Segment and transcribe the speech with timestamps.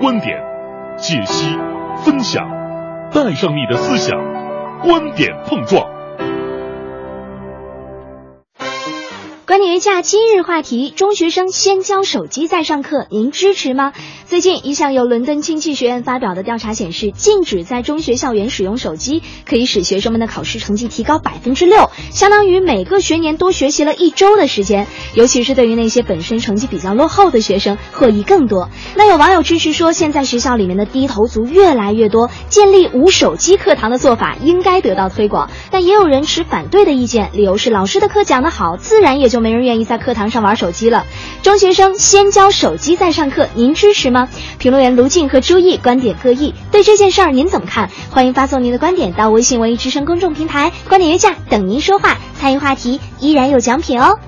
[0.00, 0.38] 观点，
[0.96, 1.56] 解析、
[2.04, 2.46] 分享，
[3.12, 4.16] 带上你的思想，
[4.80, 5.90] 观点碰撞。
[9.44, 13.92] 观点约架今日话题：中学生先交手机再上课，您支持吗？
[14.28, 24.86] 最近一项由伦敦经济学院发表的调查显示，禁止在中学校园使用手机，可以使学生们的考试成绩提高百分之六，相当于每个学年多学习了一周的时间。
[25.14, 28.68] 尤其是对于那些本身成绩比较落后的学生，获益更多。
[28.96, 35.48] 那有网友支持说，现在学校里面的低头族越来越多，建立无手机课堂的做法应该得到推广。
[35.70, 41.06] 但也有人持反对的意见，理由是老师的课讲得好，自然也就没人愿意在课堂上玩手机了。
[41.42, 44.17] 中学生先交手机再上课，您支持吗？
[44.58, 47.90] 评论员卢静和朱毅观点各异，对这件事儿您怎么看？
[48.10, 52.16] 欢迎发送您的观点到微信文艺之声公众平台“观点约架”，等您说话。
[52.34, 54.18] 参与话题依然有奖品哦。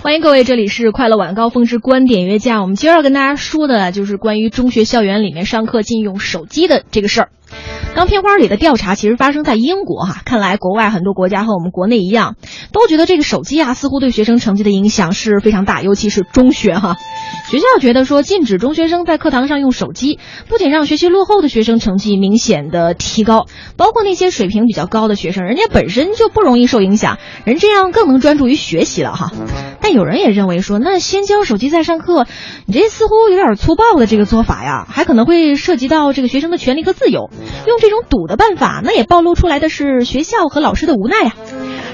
[0.00, 2.62] 欢迎各位，这里是快乐晚高峰之观点约架。
[2.62, 7.28] 我们今儿要跟大家说的就是关于中学校园里面上课禁用手机的这个事儿。
[7.94, 12.36] 刚片花里的调查其实发生在英国哈，看来国外很多国家和我们国内一样，
[12.72, 16.96] 都觉得这个手机啊似乎对学生成绩的影响是非常大，尤其是中学哈。
[17.50, 29.32] 学校觉得说禁止中学生在课堂上用手机，不仅让学习落后的学生成绩明显的提高，包括那些水平比较高的学生，人家本身就不容易受影响，人这样更能专注于学习了哈。
[29.88, 32.26] 但有人也认为说，那先交手机再上课，
[32.66, 37.30] 你这似乎有点粗暴的这个做法呀，还可能会涉及到这个学生的权利和自由。
[37.66, 41.34] 用这种堵的办法，那也暴露出来的是学校和老师的无奈啊。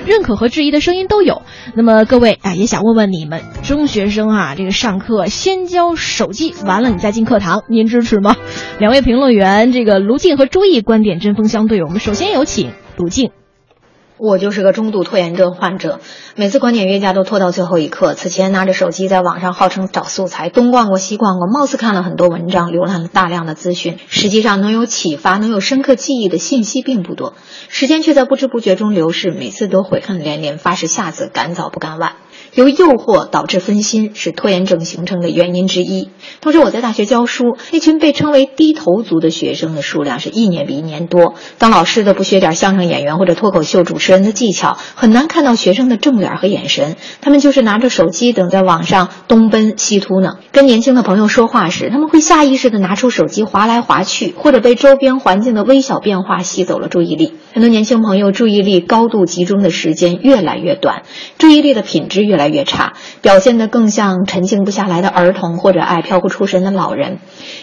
[0.07, 1.43] 认可和质疑的声音都有。
[1.77, 8.35] 那么各位啊，也想问问你们，中学生啊，这个上课先交手机，完了你再进课堂，您支持吗？
[8.81, 11.81] 两位评论员，这个卢静和朱毅观点针锋相对。
[11.85, 13.31] 我们首先有请卢静。
[14.17, 15.99] 我就是个中度拖延症患者，
[16.37, 18.15] 每次观点约架都拖到最后一刻。
[18.15, 27.35] 此前拿着手机在网上号称找素材，东逛逛西逛逛，貌似看了很多文章，浏览了大量的资讯，实际上能有启发、能有深刻记忆的信息并不多，
[27.69, 32.13] 时间却在不知不觉中流逝，每次都悔恨连连，发誓下次赶早不赶晚。
[32.55, 36.11] 由诱惑导致分心是拖延症形成的原因之一。
[36.41, 41.35] 同时，我在大学教书，那群被称为低头族的学生的数量是一年比一年多。
[41.59, 50.37] 当老师的不学点相声演员或者脱口秀主持人的技巧，很难看到学生的正脸和眼神，他们就是拿着手机等在网上东奔西突呢。
[50.53, 57.33] 跟年轻的朋友说话时，他们会下意识地拿出手机划来划去，或者被周边环境的微小变化吸走了注意力。
[57.53, 61.03] 很多年轻朋友注意力高度集中的时间越来越短，
[61.39, 62.44] 注意力的品质越来。
[62.45, 67.19] 越来越差，表现得更像沉静不下来的儿童或者爱飘忽出神的老人，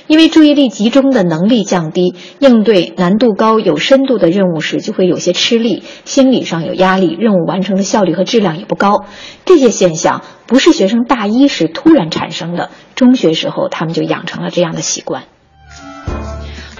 [0.07, 9.05] 因为注意力集中的能力降低，应对难度高、有深度的任务时就会有些吃力，心理上有压力，任务完成的效率和质量也不高。
[9.45, 15.23] 这些现象不是学生大一时突然产生的，中学时候他们就养成了这样的习惯。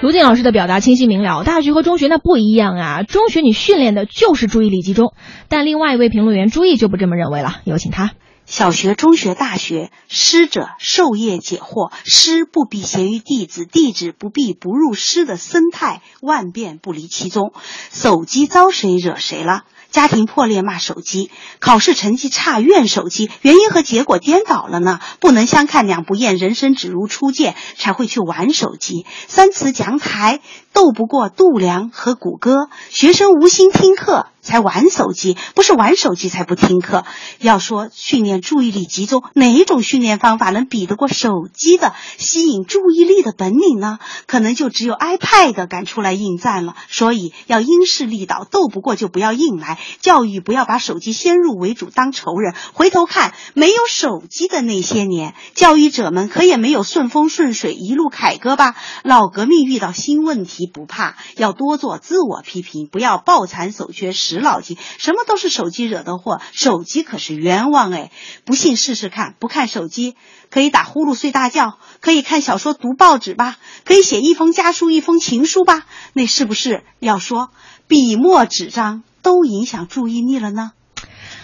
[0.02, 3.02] 卢静老师的表达清晰明了，大学和中学那不一样啊！
[3.04, 5.14] 中学你训练的就是注意力集中，
[5.48, 7.60] 但另外一位评论员朱毅就不这么认为了。
[7.62, 8.10] 有请他。
[8.44, 17.52] 小学、中学、大学，师者，授业解惑，师不必贤于弟子，弟子不必不入师的生态，万变不离其宗。
[17.92, 19.62] 手机招谁惹谁了？
[19.92, 21.30] 家庭破裂骂手机，
[21.60, 25.00] 考试成绩差怨手机，原因和结果颠倒了呢？
[25.20, 29.04] 不能相看两不厌，人生只如初见，才会去玩手机。
[29.28, 30.40] 三词讲台
[30.72, 34.26] 斗不过度量和谷歌，学生无心听课。
[34.44, 37.04] 才玩手机，不是玩手机才不听课。
[37.38, 44.00] 要说训练注意力集中，哪一种训练方法能比得过手机的吸引注意力的本领呢？
[44.26, 46.74] 可能就只有 iPad 敢出来应战了。
[46.88, 49.78] 所以要因势利导，斗不过就不要硬来。
[50.00, 52.52] 教育不要把手机先入为主当仇人。
[52.72, 58.74] 回头看，没有手机的那些年，教育者们可也没有顺风顺水一路凯歌吧？
[59.04, 64.12] 老革命遇到新问题你不怕，要多做自我批评，不要抱残守缺。
[64.12, 68.12] 死老几，什么都是手机惹的祸，手机可是冤枉哎！
[68.44, 70.14] 不信试试看，不看手机
[70.50, 77.48] 可以打呼噜睡大觉，可以看小说读报纸吧，可以写一封家书一封情书吧，那是不是要说
[77.88, 80.70] 笔墨纸张都影响注意力了呢？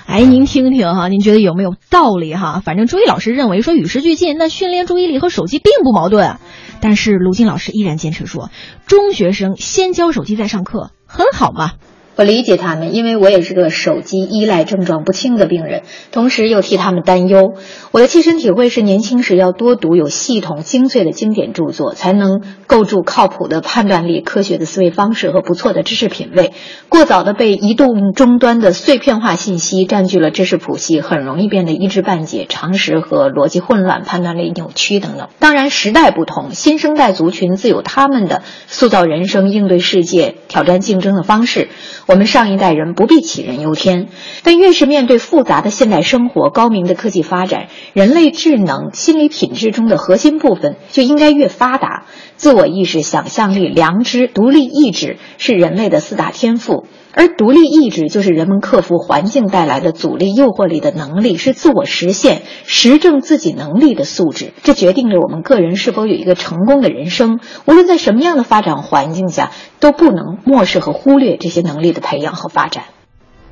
[0.07, 2.63] 哎，您听听哈，您觉得有没有道理哈？
[2.65, 6.39] 反正朱毅老师认为说与时俱进，那训练注意力和手机并不矛盾，
[6.81, 8.51] 但是卢静老师依然坚持说，
[8.87, 11.73] 中学生先交手机再上课，很好嘛。
[12.19, 17.55] 我理解他们，因为我也是个手机依赖症状不轻的病人，同时又替他们担忧。
[17.93, 26.51] 我的切身体会是，年轻时要多读有系统、精粹的经典著作，才能构筑靠谱的判断力、科学的思维方式和不错的知识品味。
[26.89, 35.29] 过早的被移动终端的碎片化信息占据了知识谱系，很容易变得一知半解、常识和逻辑混乱、判断力扭曲等等。
[35.39, 41.69] 当然，时代不同，新生代族群自有他们的塑造人生、应对世界、挑战竞争的方式。
[42.09, 44.09] 我们上一代人不必杞人忧天，
[44.43, 52.07] 但越是面对复杂的现代生活、高明的科技发展，人类智能、心理品质中的核心部分就应该越发达。
[52.37, 56.87] 自我意识、想象力、良知、独立意志是人类的四大天赋。
[57.15, 64.53] 而独立意志就是人们克服环境带来的阻力、诱惑力的能力，是自我实现、实证自己能力的素质。
[64.63, 67.41] 这决定着我们个人是否有一个成功的人生。
[67.67, 69.51] 无论在什么样的发展环境下，
[69.81, 72.85] 都不能漠视和忽略这些能力的培养和发展。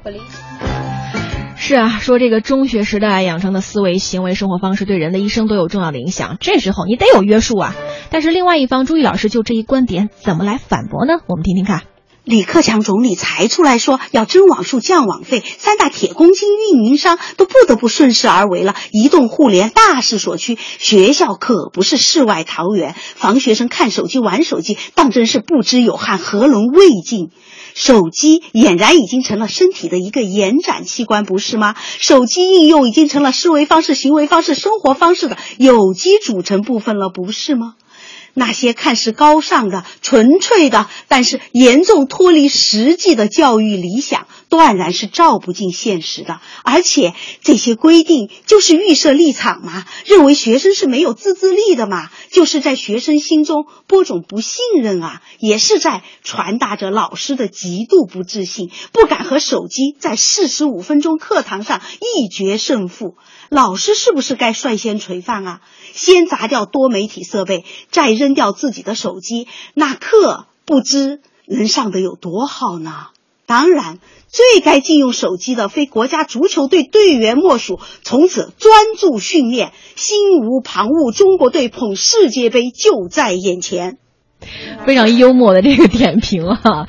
[0.04, 0.20] 我理。
[1.58, 6.36] 是啊，说这个中学时代养成的思维、行为、生活方式对人的一生都有重要的影响。
[6.38, 7.74] 这时候你得有约束啊。
[8.10, 11.14] 但是另外一方，朱毅老师就这一观点怎么来反驳呢？
[11.26, 11.82] 我们听听看。
[12.26, 18.74] 李克强总理才出来说要增网速、降网费，三大铁公鸡运营商都不得不顺势而为了。
[18.90, 27.30] 移动互联大势所趋，学校可不是世外桃源，防学生看手机、玩手机，当真是不知有汉，何能未尽？
[27.74, 31.76] 手机俨然已经成了身体的一个延展器官，不是吗？
[32.00, 37.74] 手机应用已经成了思维方式、行为方式、生活方式的有机组成部分了，不是吗？
[38.38, 46.40] 那些看似高尚的、纯粹的，但是严重脱离实际的教育理想，断然是照不进现实的。
[46.62, 63.14] 而且这些规定就是预设立场嘛，认为学生是没有自制力的嘛，就是在学生心中播种不信任啊，也是在传达着老师的极度不自信，不敢和手机在四十五分钟课堂上一决胜负。
[63.48, 65.60] 老师是不是该率先垂范啊？
[65.94, 73.08] 先砸掉多媒体设备，再扔掉自己的手机，那课不知能上得有多好呢？
[73.46, 77.78] 当然，最该禁用手机的非国家足球队队员莫属。
[78.02, 81.12] 从此专注训练，心无旁骛。
[81.12, 83.98] 中国队捧世界杯就在眼前。
[84.84, 86.86] 非常幽默的这个点评啊。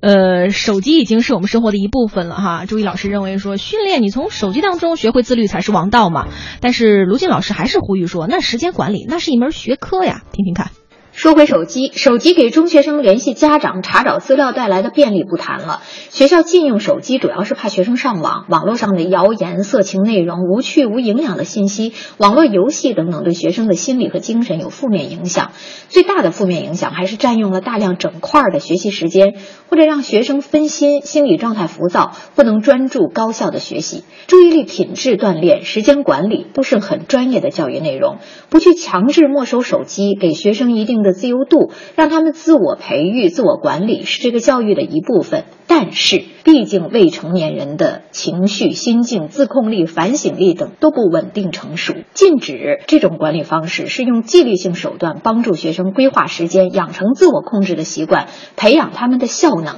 [0.00, 2.64] 呃，手机已经是我们生活的一部分了哈。
[2.66, 6.28] 朱毅老师认为说，训练你从手机当中学会自律才是王道嘛。
[6.60, 10.22] 但是卢静老师还是呼吁说，那时间管理那是一门学科呀。
[10.32, 10.70] 听听看。
[11.16, 15.80] 说回手机，手机给中学生联系家长、查找资料带来的便利不谈了。
[16.10, 25.52] 学校禁用手机，主要是怕学生上网，网络上的谣言、色情内容、无趣无营养的信息、网络游戏等等，对学生的心理和精神有负面影响。
[25.88, 29.36] 最大的负面影响还是占用了大量整块的学习时间，
[29.70, 34.04] 或者让学生分心、心理状态浮躁，不能专注高效的学习。
[34.26, 38.18] 注意力品质锻炼、时间管理都是很专业的教育内容，
[38.50, 41.16] 不去强制没收手机，给学生一定的的。
[41.16, 45.44] 自由度，让他们自我培育、自我管理是这个教育的一部分。
[45.66, 51.94] 但是，毕竟未成年人的情绪、心境、自控力、反省力等都不稳定成熟。
[52.12, 59.76] 禁止这种管理方式，是用纪律性手段帮助学生规划时间，养成自我控制的习惯，培养他们的效能。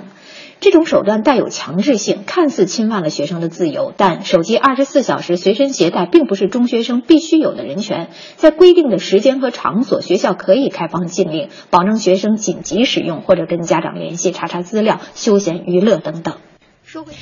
[0.60, 8.08] 这种手段带有强制性，看似侵犯了学生的自由，但手机二十四小时随身携带并不是中学生必须有的人权。
[8.36, 16.38] 在规定的时间和场所，学校可以开放禁令，保证学生紧急使用或者跟家长联系、查查资料、休闲娱乐等等。
[16.82, 17.12] 说回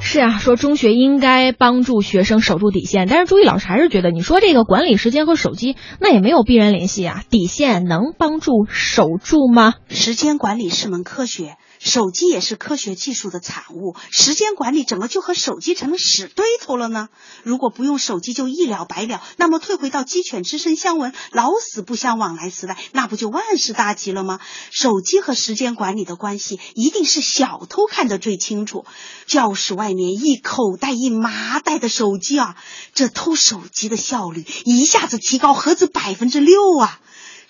[0.00, 9.74] 是啊，说中学应该帮助学生守住底线，但是朱毅老师还是觉得，你说这个管理时间和手机那也没有必然联系啊，底线能帮助守住吗？
[9.88, 11.54] 时间管理是门科学。
[11.84, 17.08] 手机也是科学技术的产物，时间管理怎么就和手机成了死对头了呢？
[17.42, 24.38] 如果不用手机就一了百了，那么退回到鸡犬之声相闻、老死不相往来时代，那不就万事大吉了吗？
[24.70, 28.84] 手机和时间管理的关系，一定是小偷看得最清楚。
[29.26, 32.54] 教室外面一口袋一麻袋的手机啊，
[32.94, 37.00] 这偷手机的效率一下子提高何止百分之六啊！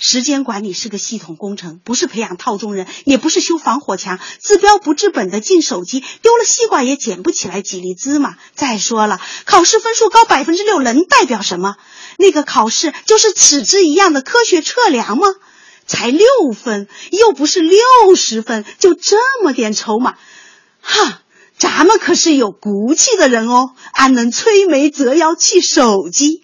[0.04, 4.18] 时间管理是个系统工程，不是培养套中人，也不是修防火墙。
[4.40, 8.34] 治标不治本的禁手机，丢了西瓜也捡不起来几粒芝麻。
[8.56, 11.76] 再说了，考试分数高百分之六能代表什么？
[12.16, 15.28] 那个考试就是尺子一样的科学测量吗？
[15.86, 17.80] 才六分，又不是六
[18.16, 20.16] 十分，就这么点筹码？
[20.80, 21.22] 哈，
[21.56, 26.42] 咱们可是有骨气的人哦，安能摧眉折腰弃手机？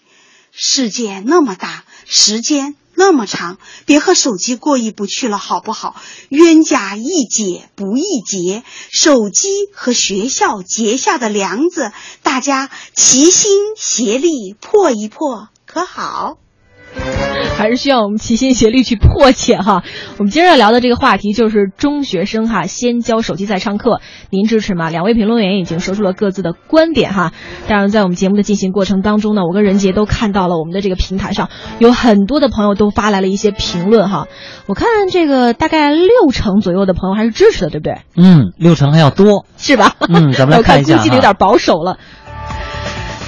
[0.53, 2.77] 世界那么大，时间。
[2.99, 5.95] 那么长，别和手机过意不去了，好不好？
[6.31, 11.93] 冤家宜解不宜结，手机和学校结下的梁子，
[12.25, 16.39] 大家齐心协力破一破，可好？
[17.59, 19.83] 还是需要我们齐心协力去破解哈。
[20.19, 24.01] 我们今天要聊的这个话题就是中学生哈先交手机再上课，
[24.31, 24.91] 您支持吗？
[24.91, 27.33] 两位评论员已经说出了各自的观点哈。
[27.67, 31.51] 当然，在我们节目的进行过程当中呢，我跟任杰都看到了我们的这个平台上
[31.81, 34.29] 有很多的朋友都发来了一些评论哈。
[34.67, 37.99] 我看这个大概六成左右的朋友还是支持的，对不对？
[38.17, 39.97] 嗯，六成还要多，是吧？
[40.09, 41.99] 嗯，咱们来看一下 估计的有点保守了。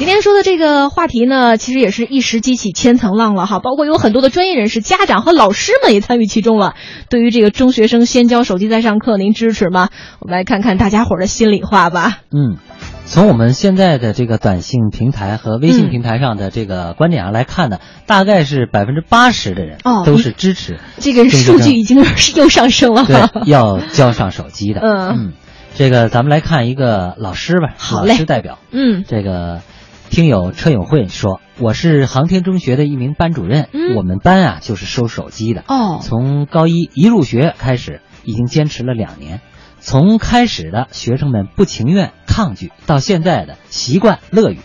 [0.01, 6.75] 今天说的这个话题呢，其实也是一时激起千层浪了哈，包括有很多的专业人士、家长和老师们也参与其中了。
[7.11, 9.91] 对于这个中学生先交手机再上课，您支持吗？
[10.19, 12.21] 我们来看看大家伙的心里话吧。
[12.33, 12.57] 嗯，
[13.05, 17.77] 从我们现在的这个短信平台和微信平台上的这个观点上来看呢，
[18.07, 23.05] 大概是百分之八十的人哦都是支持这个数据已经是又上升了。
[23.05, 24.81] 对，要交上手机的。
[24.81, 25.33] 嗯嗯，
[25.75, 28.59] 这个咱们来看一个老师吧，好嘞老师代表。
[28.73, 29.61] 嗯这个
[30.11, 35.63] 听友车永会说，我是航天中学的一名班主任，嗯我们班啊就是收手机的。
[35.69, 39.41] 哦从高一一入学开始，已经坚持了两年。
[39.79, 44.59] 从开始的学生们不情愿、抗拒，到现在的习惯、乐于，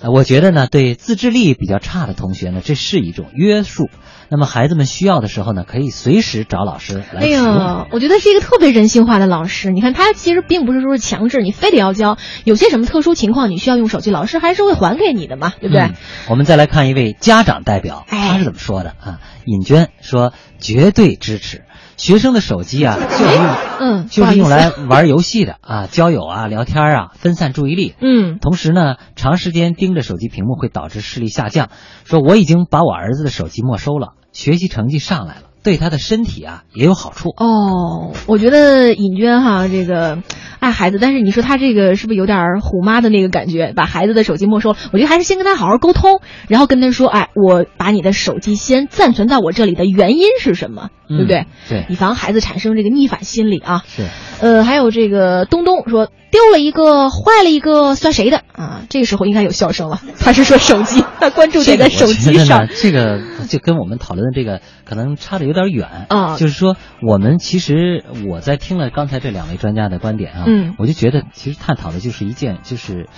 [0.00, 3.88] 呃，我觉得呢，对自制力比较差的同学呢，这是一种约束。
[4.28, 7.44] 那么孩子们需要的时候呢，可以随时找老师来哎使用。
[7.44, 9.70] 呀，我觉得是一个特别人性化的老师。
[9.70, 15.82] 你看，他其实并不是说是强制你非得要交，有些什么特殊情况你需要用手机，老师还是会还给你的嘛，对不对？
[15.82, 15.94] 嗯
[16.28, 19.20] 我们再来看一位家长代表，哎他是怎么说的啊？
[19.44, 21.62] 尹娟说：“绝对支持。
[21.96, 23.46] 学生的手机啊，就是用，
[23.80, 27.94] 嗯就是用来玩游戏的啊， 交友啊，聊天啊，分散注意力。
[28.00, 31.70] 嗯同时呢，长时间盯着手机屏幕会导致视力下降。
[32.04, 37.30] 说我已经把我儿子的手机没收了，学习成绩上来了，对他的身体啊也有好处。
[37.30, 40.22] 哦，我觉得尹娟哈这个
[40.60, 43.72] 爱孩子，但是你说他这个是不是有点虎妈的那个感觉？
[43.74, 51.38] 把孩子的手机没收了，我觉得还是先跟他好好沟通，然后跟他说，哎，我把你的手机先暂存在我这里的原因是什么，对不对？
[51.38, 53.82] 嗯对以防孩子产生这个逆反心理啊。
[53.88, 54.06] 是，
[54.40, 58.82] 呃，还有这个东东说丢了一个，坏了一个，算谁的啊？
[58.88, 60.00] 这个时候应该有笑声了。
[60.20, 62.68] 他是说手机，他关注点在手机上。
[62.68, 66.06] 这个就跟我们讨论的这个可能差的有点远。
[66.08, 70.76] 啊就是说，我们其实我在听了刚才这两位专家的观点啊，嗯。
[70.78, 73.08] 我就觉得其实探讨的就是一件，就是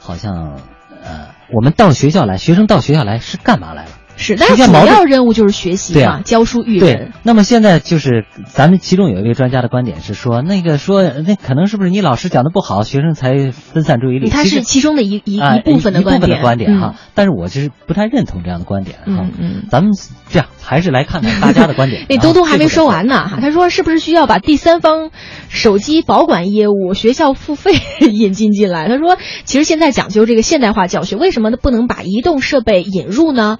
[0.00, 0.58] 好像
[1.02, 3.90] 呃，我们到学校来，学生到学校来是干嘛来了？
[4.20, 14.28] 是，但是主要任务就是学习嘛，啊教书育人对。，那么现在就是咱们其中有一位专家的观点是说，那个说那可能是不是你老师讲的不好，学生才分散注意力？
[14.28, 19.04] 他是其中的一一啊一部分的一部分点，的观点哈嗯，但是我就是不太认同这样的观点哈。
[19.06, 19.64] 嗯嗯。
[19.70, 19.92] 咱们
[20.28, 25.10] 这样还是来看看大家的观点 那啊东东还没说完呢，哈，他说是不是需要把第三方
[25.48, 27.72] 手机保管业务学校付费
[28.04, 28.86] 引进进来？
[28.86, 33.56] 他说，其实现在讲究这个现代化教学，为什么不能把移动设备引入呢？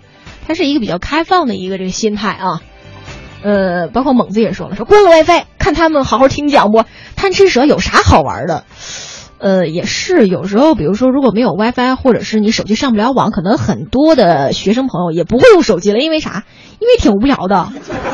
[0.46, 2.62] 它是一个比较开放的一个这个心态啊。
[3.42, 6.84] 呃，包括猛子也说了，说关了 WiFi，看他们好好听讲不？
[7.16, 8.64] 贪吃蛇有啥好玩的？
[9.38, 16.44] 呃，也是，有时候，比如说，如果没有 WiFi，或者是你手机上不了网，可能很多的学生朋友也不会用手机了，因为啥？
[16.78, 17.68] 因为挺无聊的，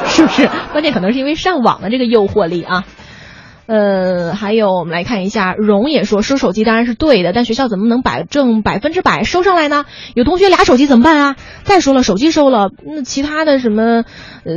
[0.07, 0.49] 是不是？
[0.71, 2.85] 关键可能是因为上网的这个诱惑力啊。
[3.67, 9.85] 呃，还有我们来看一下，荣也说收手机当然是对的，但学校怎么能保证百分之百收上来呢？
[10.15, 11.37] 有同学俩手机怎么办啊？
[11.65, 14.05] 再说了，手机收了，那其他的什么，
[14.45, 14.55] 呃，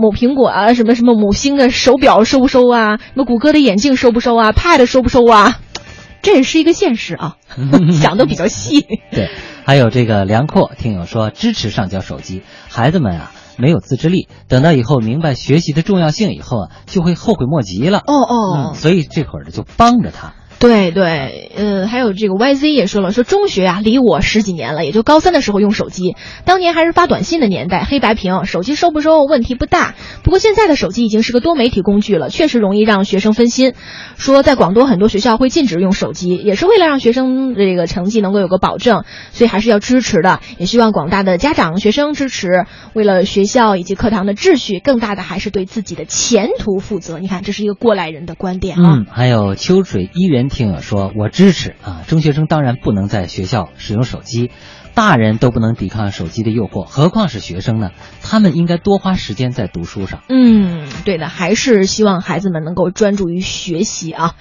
[0.00, 2.96] 某苹果啊，什么什么某星的手表收不收啊？
[2.98, 5.58] 什么谷歌的眼镜收不收啊？Pad 收不收啊？
[6.22, 7.36] 这也是一个现实啊，
[8.00, 8.86] 想的比较细。
[9.12, 9.28] 对，
[9.66, 17.98] 还有这个梁阔听友说支持上交手机，孩子们啊没有自制力，等到以后明白学习的重要性以后啊，就会后悔莫及了。
[17.98, 20.34] 哦哦嗯，所以这会儿呢就帮着他。
[20.66, 26.16] 对对，呃，还有这个 YZ 也说了，说中学啊，离我十几年了，也就高三的时候用手机，
[26.46, 29.94] 当年还是发短信的年代，黑白屏，手机收不收问题不大。
[30.22, 33.74] 不过现在的手机已经是个多媒体工具了，确实容易让学生分心。
[34.16, 40.40] 说在广东很多学校会禁止用手机，也是为了让学生这个成绩能够有个保证，所以还是要支持的。
[40.56, 47.18] 也希望广大的家长、学生支持，为了学校以及课堂的秩序，更大的还是对自己的前途负责。
[47.18, 48.94] 你看，这是一个过来人的观点啊。
[49.00, 54.52] 嗯，还有秋水伊人听友说，我支持啊，中学生当然不能在学校使用手机，
[54.94, 57.90] 大人都不能抵抗手机的诱惑，何况是学生呢？
[58.22, 60.22] 他们应该多花时间在读书上。
[60.28, 64.36] 嗯，对的，还是希望孩子们能够专注于学习啊。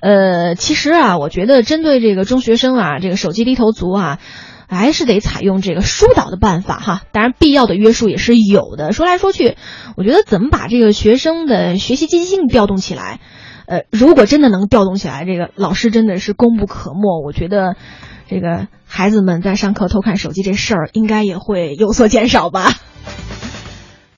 [0.00, 4.18] 呃，其实啊，我觉得针对这个中学生啊，这个手机低头族啊。
[4.72, 7.02] 还是得采用这个疏导的办法哈。
[7.10, 8.92] 当然，必要的约束也是有的。
[8.92, 9.56] 说来说去，
[9.96, 13.18] 我觉得怎么把这个学生的学习积极性调动起来，
[13.70, 17.22] 呃，如果真的能调动起来，这个老师真的是功不可没。
[17.24, 17.76] 我觉得，
[18.26, 22.72] 这个孩子们在上课偷看手机这事儿，应该也会有所减少吧。